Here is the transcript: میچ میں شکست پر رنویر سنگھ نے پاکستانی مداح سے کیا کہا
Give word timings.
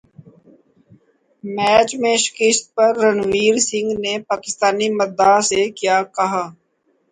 میچ 1.43 1.89
میں 2.01 2.15
شکست 2.25 2.63
پر 2.75 2.91
رنویر 3.01 3.55
سنگھ 3.67 3.93
نے 4.03 4.13
پاکستانی 4.29 4.87
مداح 4.99 5.37
سے 5.49 5.61
کیا 5.77 5.97
کہا 6.15 6.43